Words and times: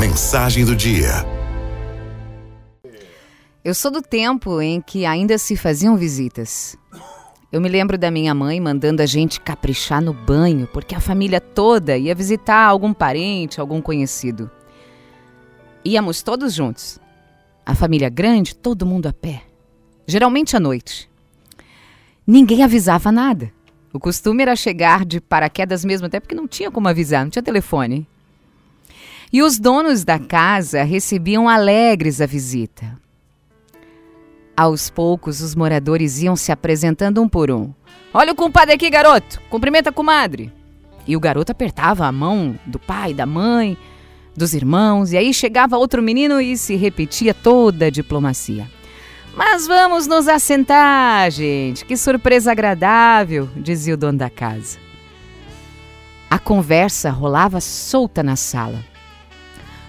Mensagem 0.00 0.64
do 0.64 0.74
dia. 0.74 1.10
Eu 3.62 3.74
sou 3.74 3.90
do 3.90 4.00
tempo 4.00 4.58
em 4.58 4.80
que 4.80 5.04
ainda 5.04 5.36
se 5.36 5.58
faziam 5.58 5.94
visitas. 5.94 6.74
Eu 7.52 7.60
me 7.60 7.68
lembro 7.68 7.98
da 7.98 8.10
minha 8.10 8.34
mãe 8.34 8.58
mandando 8.58 9.02
a 9.02 9.06
gente 9.06 9.38
caprichar 9.38 10.00
no 10.00 10.14
banho, 10.14 10.66
porque 10.72 10.94
a 10.94 11.00
família 11.00 11.38
toda 11.38 11.98
ia 11.98 12.14
visitar 12.14 12.64
algum 12.64 12.94
parente, 12.94 13.60
algum 13.60 13.82
conhecido. 13.82 14.50
Íamos 15.84 16.22
todos 16.22 16.54
juntos. 16.54 16.98
A 17.66 17.74
família 17.74 18.08
grande, 18.08 18.56
todo 18.56 18.86
mundo 18.86 19.06
a 19.06 19.12
pé. 19.12 19.42
Geralmente 20.06 20.56
à 20.56 20.60
noite. 20.60 21.10
Ninguém 22.26 22.62
avisava 22.62 23.12
nada. 23.12 23.52
O 23.92 24.00
costume 24.00 24.40
era 24.40 24.56
chegar 24.56 25.04
de 25.04 25.20
paraquedas 25.20 25.84
mesmo, 25.84 26.06
até 26.06 26.18
porque 26.18 26.34
não 26.34 26.48
tinha 26.48 26.70
como 26.70 26.88
avisar, 26.88 27.22
não 27.22 27.30
tinha 27.30 27.42
telefone. 27.42 28.08
E 29.32 29.42
os 29.42 29.58
donos 29.58 30.04
da 30.04 30.18
casa 30.18 30.82
recebiam 30.82 31.48
alegres 31.48 32.20
a 32.20 32.26
visita. 32.26 32.98
Aos 34.56 34.90
poucos, 34.90 35.40
os 35.40 35.54
moradores 35.54 36.20
iam 36.20 36.34
se 36.34 36.50
apresentando 36.50 37.22
um 37.22 37.28
por 37.28 37.50
um. 37.50 37.72
Olha 38.12 38.32
o 38.32 38.36
compadre 38.36 38.74
aqui, 38.74 38.90
garoto! 38.90 39.40
Cumprimenta 39.48 39.90
a 39.90 39.92
comadre! 39.92 40.52
E 41.06 41.16
o 41.16 41.20
garoto 41.20 41.52
apertava 41.52 42.06
a 42.06 42.12
mão 42.12 42.58
do 42.66 42.78
pai, 42.78 43.14
da 43.14 43.24
mãe, 43.24 43.78
dos 44.36 44.52
irmãos, 44.52 45.12
e 45.12 45.16
aí 45.16 45.32
chegava 45.32 45.78
outro 45.78 46.02
menino 46.02 46.40
e 46.40 46.56
se 46.56 46.74
repetia 46.74 47.32
toda 47.32 47.86
a 47.86 47.90
diplomacia. 47.90 48.68
Mas 49.36 49.66
vamos 49.66 50.08
nos 50.08 50.26
assentar, 50.26 51.30
gente. 51.30 51.84
Que 51.84 51.96
surpresa 51.96 52.50
agradável, 52.50 53.48
dizia 53.56 53.94
o 53.94 53.96
dono 53.96 54.18
da 54.18 54.28
casa. 54.28 54.78
A 56.28 56.38
conversa 56.38 57.10
rolava 57.10 57.60
solta 57.60 58.22
na 58.22 58.36
sala. 58.36 58.89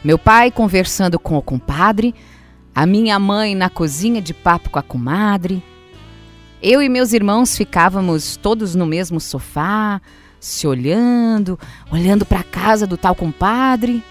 Meu 0.03 0.17
pai 0.17 0.49
conversando 0.49 1.19
com 1.19 1.37
o 1.37 1.41
compadre, 1.43 2.15
a 2.73 2.87
minha 2.87 3.19
mãe 3.19 3.53
na 3.53 3.69
cozinha 3.69 4.19
de 4.19 4.33
papo 4.33 4.71
com 4.71 4.79
a 4.79 4.81
comadre. 4.81 5.63
Eu 6.59 6.81
e 6.81 6.89
meus 6.89 7.13
irmãos 7.13 7.55
ficávamos 7.55 8.35
todos 8.35 8.73
no 8.73 8.87
mesmo 8.87 9.19
sofá, 9.19 10.01
se 10.39 10.65
olhando, 10.65 11.59
olhando 11.91 12.25
para 12.25 12.39
a 12.39 12.43
casa 12.43 12.87
do 12.87 12.97
tal 12.97 13.13
compadre. 13.13 14.03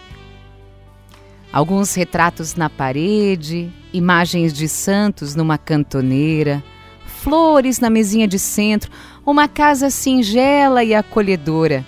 Alguns 1.53 1.93
retratos 1.97 2.55
na 2.55 2.71
parede, 2.71 3.69
imagens 3.93 4.53
de 4.53 4.69
santos 4.69 5.35
numa 5.35 5.59
cantoneira, 5.59 6.63
flores 7.05 7.81
na 7.81 7.91
mesinha 7.91 8.29
de 8.29 8.39
centro, 8.39 8.93
uma 9.27 9.49
casa 9.49 9.91
singela 9.91 10.85
e 10.85 10.95
acolhedora. 10.95 11.85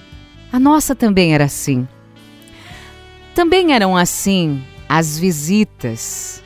A 0.52 0.58
nossa 0.58 0.92
também 0.92 1.34
era 1.34 1.44
assim. 1.44 1.86
Também 3.34 3.72
eram 3.72 3.96
assim 3.96 4.62
as 4.88 5.18
visitas, 5.18 6.42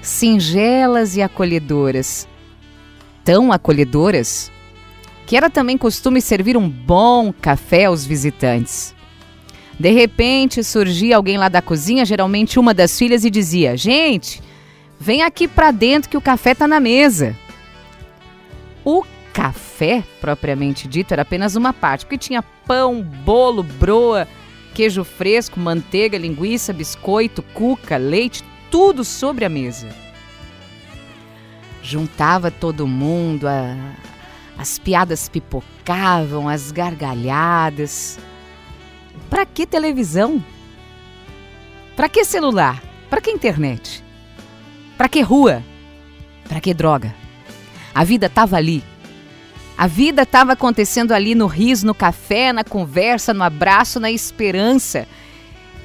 singelas 0.00 1.16
e 1.16 1.22
acolhedoras. 1.22 2.28
Tão 3.24 3.52
acolhedoras 3.52 4.50
que 5.26 5.36
era 5.36 5.50
também 5.50 5.76
costume 5.76 6.22
servir 6.22 6.56
um 6.56 6.68
bom 6.68 7.32
café 7.32 7.84
aos 7.84 8.06
visitantes. 8.06 8.94
De 9.78 9.90
repente 9.90 10.64
surgia 10.64 11.16
alguém 11.16 11.36
lá 11.36 11.48
da 11.48 11.60
cozinha, 11.60 12.04
geralmente 12.06 12.58
uma 12.58 12.72
das 12.72 12.98
filhas, 12.98 13.24
e 13.24 13.30
dizia: 13.30 13.76
Gente, 13.76 14.42
vem 14.98 15.22
aqui 15.22 15.46
para 15.46 15.70
dentro 15.70 16.08
que 16.08 16.16
o 16.16 16.20
café 16.20 16.52
está 16.52 16.66
na 16.66 16.80
mesa. 16.80 17.36
O 18.84 19.04
café, 19.34 20.02
propriamente 20.20 20.88
dito, 20.88 21.12
era 21.12 21.22
apenas 21.22 21.56
uma 21.56 21.72
parte, 21.72 22.06
porque 22.06 22.16
tinha 22.16 22.42
pão, 22.66 23.02
bolo, 23.02 23.62
broa, 23.62 24.26
queijo 24.78 25.02
fresco, 25.02 25.58
manteiga, 25.58 26.16
linguiça, 26.16 26.72
biscoito, 26.72 27.42
cuca, 27.42 27.96
leite, 27.96 28.44
tudo 28.70 29.02
sobre 29.02 29.44
a 29.44 29.48
mesa. 29.48 29.88
Juntava 31.82 32.48
todo 32.48 32.86
mundo, 32.86 33.48
a, 33.48 33.74
as 34.56 34.78
piadas 34.78 35.28
pipocavam, 35.28 36.48
as 36.48 36.70
gargalhadas. 36.70 38.20
Para 39.28 39.44
que 39.44 39.66
televisão? 39.66 40.40
Para 41.96 42.08
que 42.08 42.24
celular? 42.24 42.80
Para 43.10 43.20
que 43.20 43.32
internet? 43.32 44.04
Para 44.96 45.08
que 45.08 45.22
rua? 45.22 45.60
Para 46.48 46.60
que 46.60 46.72
droga? 46.72 47.12
A 47.92 48.04
vida 48.04 48.26
estava 48.26 48.56
ali. 48.56 48.84
A 49.78 49.86
vida 49.86 50.22
estava 50.22 50.54
acontecendo 50.54 51.12
ali 51.12 51.36
no 51.36 51.46
riso, 51.46 51.86
no 51.86 51.94
café, 51.94 52.52
na 52.52 52.64
conversa, 52.64 53.32
no 53.32 53.44
abraço, 53.44 54.00
na 54.00 54.10
esperança. 54.10 55.06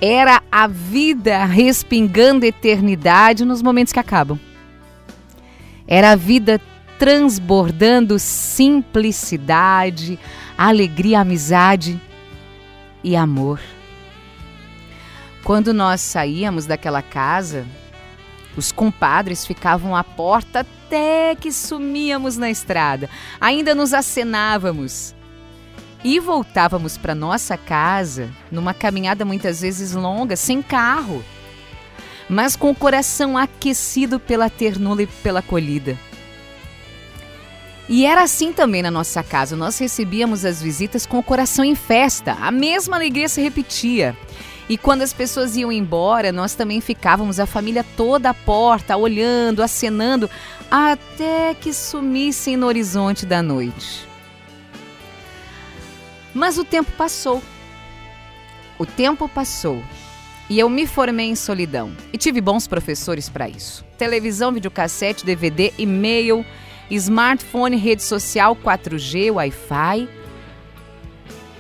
Era 0.02 0.42
a 0.52 0.66
vida 0.66 1.46
respingando 1.46 2.44
eternidade 2.44 3.46
nos 3.46 3.62
momentos 3.62 3.94
que 3.94 4.00
acabam. 4.00 4.40
Era 5.88 6.14
a 6.14 6.16
vida 6.16 6.60
transbordando 6.98 8.18
simplicidade, 8.18 10.18
alegria, 10.58 11.20
amizade 11.20 12.02
e 13.04 13.16
amor. 13.16 13.60
Quando 15.44 15.72
nós 15.72 16.02
saíamos 16.02 16.66
daquela 16.66 17.04
casa, 17.04 17.64
os 18.56 18.72
compadres 18.72 19.46
ficavam 19.46 19.96
à 19.96 20.04
porta 20.04 20.60
até 20.60 21.36
que 21.36 21.52
sumíamos 21.52 22.38
na 22.38 22.50
estrada. 22.50 23.10
Ainda 23.42 23.74
nos 23.74 23.94
acenávamos. 23.94 25.16
E 26.04 26.20
voltávamos 26.20 26.98
para 26.98 27.16
nossa 27.16 27.58
casa 27.58 28.30
numa 28.52 28.74
caminhada 28.74 29.24
muitas 29.24 29.62
vezes 29.62 29.94
longa, 29.94 30.36
sem 30.36 30.62
carro, 30.62 31.24
mas 32.30 32.56
com 32.56 32.70
o 32.70 32.76
coração 32.76 33.38
aquecido 33.38 34.20
pela 34.20 34.50
ternura 34.50 35.04
e 35.04 35.08
pela 35.08 35.40
acolhida. 35.40 35.98
E 37.88 38.06
era 38.06 38.24
assim 38.24 38.54
também 38.54 38.82
na 38.82 38.92
nossa 38.92 39.22
casa. 39.22 39.56
Nós 39.56 39.78
recebíamos 39.78 40.46
as 40.46 40.62
visitas 40.62 41.06
com 41.06 41.20
o 41.20 41.24
coração 41.24 41.66
em 41.66 41.76
festa. 41.76 42.34
A 42.34 42.50
mesma 42.50 42.96
alegria 42.96 43.28
se 43.28 43.42
repetia. 43.42 44.16
E 44.70 44.78
quando 44.78 45.02
as 45.02 45.12
pessoas 45.12 45.58
iam 45.58 45.72
embora, 45.72 46.32
nós 46.32 46.56
também 46.56 46.80
ficávamos, 46.80 47.40
a 47.40 47.46
família 47.46 47.86
toda 47.98 48.30
à 48.30 48.34
porta, 48.34 48.96
olhando, 48.96 49.62
acenando, 49.62 50.30
até 50.72 51.54
que 51.54 51.74
sumissem 51.74 52.56
no 52.56 52.68
horizonte 52.68 53.26
da 53.26 53.42
noite. 53.42 54.08
Mas 56.34 56.58
o 56.58 56.64
tempo 56.64 56.92
passou. 56.94 57.42
O 58.80 58.86
tempo 58.86 59.28
passou. 59.28 59.84
E 60.50 60.60
eu 60.60 60.70
me 60.70 60.88
formei 60.88 61.28
em 61.28 61.36
solidão. 61.36 61.92
E 62.12 62.18
tive 62.18 62.42
bons 62.42 62.66
professores 62.66 63.30
para 63.30 63.48
isso. 63.48 63.86
Televisão, 63.98 64.52
videocassete, 64.52 65.26
DVD, 65.26 65.74
e-mail, 65.78 66.46
smartphone, 66.90 67.78
rede 67.78 68.04
social, 68.04 68.56
4G, 68.56 69.32
Wi-Fi. 69.32 70.10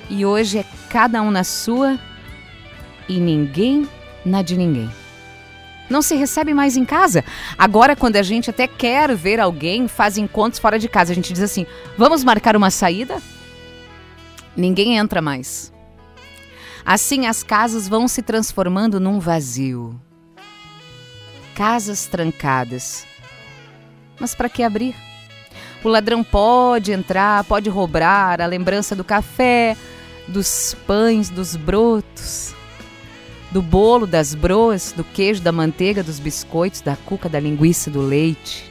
E 0.09 0.25
hoje 0.25 0.59
é 0.59 0.66
cada 0.90 1.22
um 1.22 1.31
na 1.31 1.44
sua 1.44 2.00
e 3.08 3.19
ninguém 3.19 3.88
na 4.25 4.41
de 4.41 4.58
ninguém. 4.58 4.90
Não 5.90 6.02
se 6.02 6.16
recebe 6.16 6.53
mais 6.53 6.78
em 6.78 6.86
casa. 6.86 7.24
Agora, 7.58 7.96
quando 7.96 8.16
a 8.16 8.24
gente 8.24 8.50
até 8.50 8.68
quer 8.68 9.14
ver 9.16 9.40
alguém, 9.40 9.88
faz 9.88 10.18
encontros 10.18 10.59
fora 10.59 10.80
de 10.80 10.88
casa. 10.88 11.12
A 11.12 11.16
gente 11.16 11.34
diz 11.34 11.44
assim: 11.44 11.66
vamos 11.97 12.24
marcar 12.24 12.56
uma 12.56 12.72
saída? 12.72 13.22
Ninguém 14.56 14.97
entra 14.97 15.22
mais. 15.22 15.72
Assim, 16.86 17.28
as 17.28 17.44
casas 17.44 17.88
vão 17.88 18.08
se 18.08 18.22
transformando 18.22 19.00
num 19.00 19.20
vazio. 19.20 20.00
Casas 21.56 22.08
trancadas. 22.08 23.06
Mas 24.20 24.34
para 24.34 24.50
que 24.50 24.64
abrir? 24.64 24.96
O 25.84 25.90
ladrão 25.90 26.24
pode 26.24 26.91
entrar, 26.91 27.44
pode 27.44 27.70
roubar 27.70 28.41
a 28.41 28.46
lembrança 28.46 28.96
do 28.96 29.03
café, 29.03 29.75
dos 30.28 30.75
pães, 30.88 31.30
dos 31.30 31.56
brotos 31.56 32.56
do 33.53 33.62
bolo, 33.62 34.08
das 34.08 34.34
broas, 34.34 34.91
do 34.91 35.03
queijo, 35.03 35.40
da 35.40 35.52
manteiga, 35.52 36.02
dos 36.02 36.20
biscoitos, 36.20 36.82
da 36.82 36.96
cuca, 36.96 37.29
da 37.29 37.40
linguiça, 37.40 37.91
do 37.91 38.02
leite. 38.02 38.70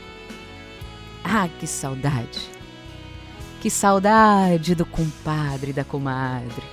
Ah, 1.23 1.49
que 1.61 1.69
saudade! 1.69 2.50
Que 3.61 3.70
saudade 3.70 4.75
do 4.75 4.84
compadre 4.84 5.70
e 5.70 5.73
da 5.73 5.84
comadre. 5.84 6.64